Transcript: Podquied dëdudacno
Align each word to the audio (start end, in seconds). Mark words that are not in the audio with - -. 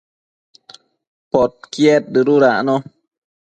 Podquied 1.31 2.03
dëdudacno 2.13 2.75